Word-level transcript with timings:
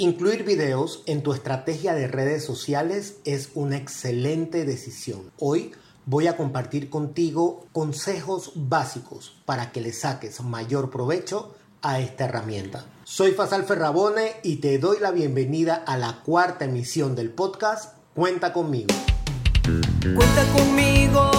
Incluir 0.00 0.44
videos 0.44 1.02
en 1.04 1.22
tu 1.22 1.34
estrategia 1.34 1.92
de 1.92 2.08
redes 2.08 2.42
sociales 2.42 3.16
es 3.26 3.50
una 3.52 3.76
excelente 3.76 4.64
decisión. 4.64 5.30
Hoy 5.38 5.72
voy 6.06 6.26
a 6.26 6.38
compartir 6.38 6.88
contigo 6.88 7.66
consejos 7.72 8.52
básicos 8.54 9.36
para 9.44 9.72
que 9.72 9.82
le 9.82 9.92
saques 9.92 10.40
mayor 10.40 10.88
provecho 10.88 11.54
a 11.82 12.00
esta 12.00 12.24
herramienta. 12.24 12.86
Soy 13.04 13.32
Fasal 13.32 13.64
Ferrabone 13.64 14.36
y 14.42 14.56
te 14.56 14.78
doy 14.78 14.96
la 15.00 15.10
bienvenida 15.10 15.74
a 15.74 15.98
la 15.98 16.22
cuarta 16.22 16.64
emisión 16.64 17.14
del 17.14 17.28
podcast 17.28 17.92
Cuenta 18.14 18.54
conmigo. 18.54 18.94
Cuenta 20.16 20.44
conmigo, 20.54 21.29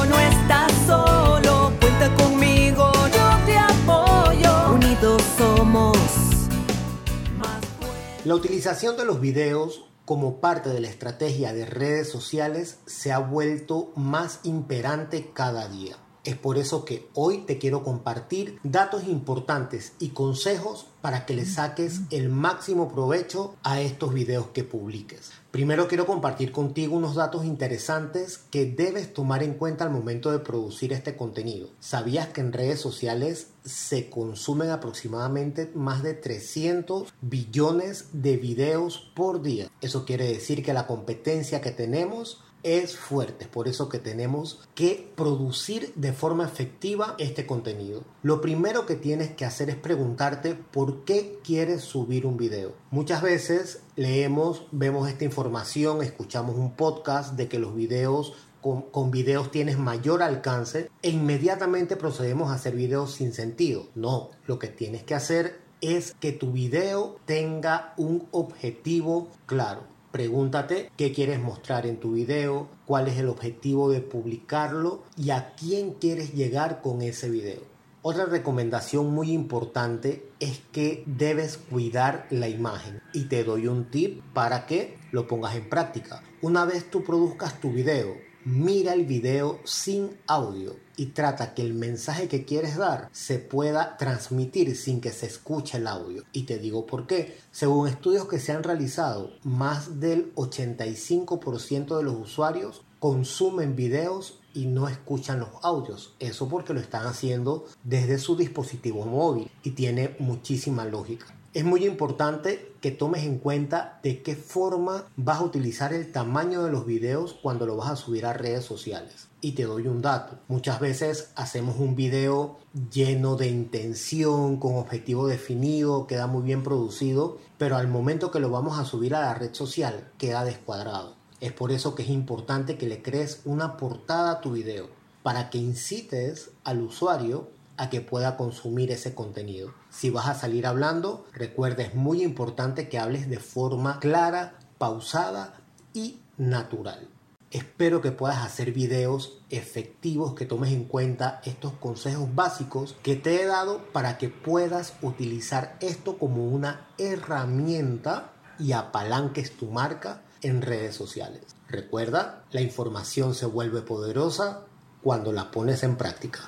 la 8.23 8.35
utilización 8.35 8.97
de 8.97 9.05
los 9.05 9.19
videos 9.19 9.83
como 10.05 10.41
parte 10.41 10.69
de 10.69 10.79
la 10.79 10.89
estrategia 10.89 11.53
de 11.53 11.65
redes 11.65 12.09
sociales 12.09 12.77
se 12.85 13.11
ha 13.11 13.17
vuelto 13.17 13.91
más 13.95 14.41
imperante 14.43 15.31
cada 15.33 15.67
día. 15.67 15.97
Es 16.23 16.37
por 16.37 16.59
eso 16.59 16.85
que 16.85 17.09
hoy 17.15 17.39
te 17.39 17.57
quiero 17.57 17.83
compartir 17.83 18.59
datos 18.63 19.07
importantes 19.07 19.93
y 19.97 20.09
consejos 20.09 20.85
para 21.01 21.25
que 21.25 21.33
le 21.33 21.45
saques 21.45 22.01
el 22.11 22.29
máximo 22.29 22.93
provecho 22.93 23.55
a 23.63 23.81
estos 23.81 24.13
videos 24.13 24.47
que 24.53 24.63
publiques. 24.63 25.31
Primero 25.49 25.87
quiero 25.87 26.05
compartir 26.05 26.51
contigo 26.51 26.95
unos 26.95 27.15
datos 27.15 27.43
interesantes 27.43 28.37
que 28.37 28.67
debes 28.67 29.11
tomar 29.13 29.41
en 29.41 29.55
cuenta 29.55 29.83
al 29.83 29.89
momento 29.89 30.31
de 30.31 30.37
producir 30.37 30.93
este 30.93 31.15
contenido. 31.15 31.69
¿Sabías 31.79 32.27
que 32.27 32.41
en 32.41 32.53
redes 32.53 32.79
sociales 32.79 33.47
se 33.65 34.11
consumen 34.11 34.69
aproximadamente 34.69 35.71
más 35.73 36.03
de 36.03 36.13
300 36.13 37.11
billones 37.21 38.09
de 38.13 38.37
videos 38.37 39.11
por 39.15 39.41
día? 39.41 39.71
Eso 39.81 40.05
quiere 40.05 40.27
decir 40.27 40.63
que 40.63 40.73
la 40.73 40.85
competencia 40.85 41.61
que 41.61 41.71
tenemos 41.71 42.43
es 42.63 42.97
fuerte, 42.97 43.47
por 43.47 43.67
eso 43.67 43.89
que 43.89 43.99
tenemos 43.99 44.67
que 44.75 45.11
producir 45.15 45.93
de 45.95 46.13
forma 46.13 46.45
efectiva 46.45 47.15
este 47.17 47.45
contenido. 47.45 48.03
Lo 48.23 48.41
primero 48.41 48.85
que 48.85 48.95
tienes 48.95 49.31
que 49.31 49.45
hacer 49.45 49.69
es 49.69 49.75
preguntarte 49.75 50.55
por 50.55 51.03
qué 51.03 51.39
quieres 51.43 51.81
subir 51.81 52.25
un 52.25 52.37
video. 52.37 52.73
Muchas 52.91 53.21
veces 53.21 53.81
leemos, 53.95 54.65
vemos 54.71 55.09
esta 55.09 55.25
información, 55.25 56.01
escuchamos 56.01 56.55
un 56.55 56.75
podcast 56.75 57.35
de 57.35 57.47
que 57.47 57.59
los 57.59 57.75
videos 57.75 58.33
con, 58.61 58.83
con, 58.83 59.09
videos 59.09 59.49
tienes 59.49 59.79
mayor 59.79 60.21
alcance 60.21 60.89
e 61.01 61.09
inmediatamente 61.09 61.95
procedemos 61.95 62.51
a 62.51 62.55
hacer 62.55 62.75
videos 62.75 63.13
sin 63.13 63.33
sentido. 63.33 63.87
No, 63.95 64.29
lo 64.45 64.59
que 64.59 64.67
tienes 64.67 65.03
que 65.03 65.15
hacer 65.15 65.59
es 65.81 66.13
que 66.19 66.31
tu 66.31 66.51
video 66.51 67.17
tenga 67.25 67.93
un 67.97 68.27
objetivo 68.31 69.29
claro. 69.47 69.81
Pregúntate 70.11 70.91
qué 70.97 71.13
quieres 71.13 71.39
mostrar 71.39 71.85
en 71.85 71.97
tu 71.97 72.11
video, 72.11 72.67
cuál 72.85 73.07
es 73.07 73.17
el 73.17 73.29
objetivo 73.29 73.89
de 73.89 74.01
publicarlo 74.01 75.03
y 75.17 75.29
a 75.29 75.53
quién 75.55 75.93
quieres 75.93 76.33
llegar 76.33 76.81
con 76.81 77.01
ese 77.01 77.29
video. 77.29 77.70
Otra 78.03 78.25
recomendación 78.25 79.13
muy 79.13 79.31
importante 79.31 80.27
es 80.39 80.61
que 80.71 81.03
debes 81.05 81.57
cuidar 81.57 82.25
la 82.31 82.49
imagen 82.49 82.99
y 83.13 83.25
te 83.25 83.43
doy 83.43 83.67
un 83.67 83.91
tip 83.91 84.23
para 84.33 84.65
que 84.65 84.97
lo 85.11 85.27
pongas 85.27 85.55
en 85.55 85.69
práctica. 85.69 86.23
Una 86.41 86.65
vez 86.65 86.89
tú 86.89 87.03
produzcas 87.03 87.59
tu 87.59 87.71
video 87.71 88.31
mira 88.43 88.93
el 88.93 89.05
video 89.05 89.59
sin 89.65 90.17
audio 90.25 90.75
y 90.95 91.07
trata 91.07 91.53
que 91.53 91.61
el 91.61 91.73
mensaje 91.73 92.27
que 92.27 92.45
quieres 92.45 92.75
dar 92.77 93.09
se 93.11 93.39
pueda 93.39 93.97
transmitir 93.97 94.75
sin 94.75 95.01
que 95.01 95.11
se 95.11 95.27
escuche 95.27 95.77
el 95.77 95.87
audio. 95.87 96.23
Y 96.31 96.43
te 96.43 96.57
digo 96.57 96.85
por 96.85 97.07
qué. 97.07 97.37
Según 97.51 97.87
estudios 97.87 98.27
que 98.27 98.39
se 98.39 98.51
han 98.51 98.63
realizado, 98.63 99.31
más 99.43 99.99
del 99.99 100.33
85% 100.35 101.97
de 101.97 102.03
los 102.03 102.15
usuarios 102.15 102.81
consumen 103.01 103.75
videos 103.75 104.39
y 104.53 104.67
no 104.67 104.87
escuchan 104.87 105.39
los 105.39 105.49
audios. 105.63 106.13
Eso 106.19 106.47
porque 106.47 106.71
lo 106.71 106.79
están 106.79 107.07
haciendo 107.07 107.65
desde 107.83 108.19
su 108.19 108.35
dispositivo 108.35 109.05
móvil 109.05 109.49
y 109.63 109.71
tiene 109.71 110.15
muchísima 110.19 110.85
lógica. 110.85 111.25
Es 111.55 111.65
muy 111.65 111.83
importante 111.83 112.73
que 112.79 112.91
tomes 112.91 113.23
en 113.23 113.39
cuenta 113.39 113.99
de 114.03 114.21
qué 114.21 114.35
forma 114.35 115.05
vas 115.17 115.39
a 115.39 115.43
utilizar 115.43 115.93
el 115.93 116.11
tamaño 116.11 116.63
de 116.63 116.71
los 116.71 116.85
videos 116.85 117.33
cuando 117.41 117.65
lo 117.65 117.75
vas 117.75 117.89
a 117.89 117.95
subir 117.95 118.23
a 118.23 118.33
redes 118.33 118.65
sociales. 118.65 119.29
Y 119.41 119.53
te 119.53 119.63
doy 119.63 119.87
un 119.87 120.03
dato. 120.03 120.37
Muchas 120.47 120.79
veces 120.79 121.31
hacemos 121.35 121.77
un 121.79 121.95
video 121.95 122.59
lleno 122.91 123.35
de 123.35 123.47
intención, 123.47 124.57
con 124.57 124.75
objetivo 124.75 125.27
definido, 125.27 126.05
queda 126.05 126.27
muy 126.27 126.43
bien 126.43 126.61
producido, 126.61 127.39
pero 127.57 127.77
al 127.77 127.87
momento 127.87 128.29
que 128.29 128.39
lo 128.39 128.51
vamos 128.51 128.77
a 128.77 128.85
subir 128.85 129.15
a 129.15 129.21
la 129.21 129.33
red 129.33 129.55
social 129.55 130.11
queda 130.19 130.45
descuadrado. 130.45 131.20
Es 131.41 131.51
por 131.51 131.71
eso 131.71 131.95
que 131.95 132.03
es 132.03 132.09
importante 132.09 132.77
que 132.77 132.87
le 132.87 133.01
crees 133.01 133.41
una 133.45 133.75
portada 133.75 134.31
a 134.31 134.41
tu 134.41 134.51
video 134.51 134.89
para 135.23 135.49
que 135.49 135.57
incites 135.57 136.51
al 136.63 136.81
usuario 136.81 137.49
a 137.77 137.89
que 137.89 137.99
pueda 137.99 138.37
consumir 138.37 138.91
ese 138.91 139.15
contenido. 139.15 139.73
Si 139.89 140.11
vas 140.11 140.27
a 140.27 140.35
salir 140.35 140.67
hablando, 140.67 141.25
recuerda, 141.33 141.81
es 141.81 141.95
muy 141.95 142.21
importante 142.21 142.89
que 142.89 142.99
hables 142.99 143.27
de 143.27 143.39
forma 143.39 143.99
clara, 143.99 144.59
pausada 144.77 145.55
y 145.93 146.19
natural. 146.37 147.07
Espero 147.49 148.01
que 148.01 148.11
puedas 148.11 148.45
hacer 148.45 148.71
videos 148.71 149.39
efectivos, 149.49 150.35
que 150.35 150.45
tomes 150.45 150.71
en 150.71 150.85
cuenta 150.85 151.41
estos 151.43 151.73
consejos 151.73 152.33
básicos 152.35 152.95
que 153.01 153.15
te 153.15 153.41
he 153.41 153.45
dado 153.47 153.83
para 153.91 154.19
que 154.19 154.29
puedas 154.29 154.93
utilizar 155.01 155.75
esto 155.81 156.19
como 156.19 156.45
una 156.45 156.87
herramienta 156.99 158.31
y 158.59 158.73
apalanques 158.73 159.57
tu 159.57 159.71
marca 159.71 160.21
en 160.41 160.61
redes 160.61 160.95
sociales. 160.95 161.41
Recuerda, 161.67 162.43
la 162.51 162.61
información 162.61 163.33
se 163.33 163.45
vuelve 163.45 163.81
poderosa 163.81 164.61
cuando 165.01 165.31
la 165.31 165.51
pones 165.51 165.83
en 165.83 165.95
práctica. 165.95 166.39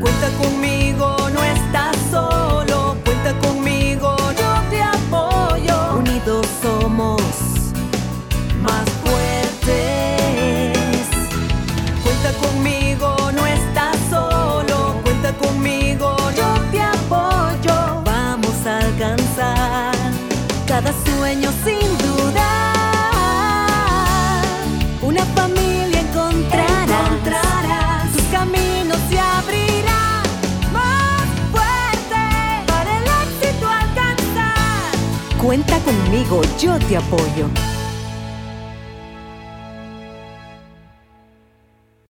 Cuenta 0.00 0.28
conmigo, 0.38 1.16
no 1.34 1.42
estás 1.44 1.96
solo. 2.10 2.96
Cuenta 3.04 3.38
conmigo, 3.40 4.16
yo 4.16 4.70
te 4.70 4.82
apoyo. 4.82 5.98
Unidos 5.98 6.46
somos 6.62 7.20
más 8.62 8.88
fuertes. 9.04 10.78
Cuenta 12.02 12.32
conmigo, 12.40 13.14
no 13.32 13.46
estás 13.46 13.96
solo. 14.08 15.00
Cuenta 15.02 15.32
conmigo, 15.34 16.16
yo 16.34 16.54
te 16.70 16.80
apoyo. 16.80 18.02
Vamos 18.04 18.66
a 18.66 18.78
alcanzar 18.78 19.92
cada 20.66 20.92
sueño 21.04 21.50
sin 21.64 21.91
Cuenta 35.42 35.76
conmigo, 35.80 36.40
yo 36.60 36.78
te 36.78 36.96
apoyo. 36.96 37.48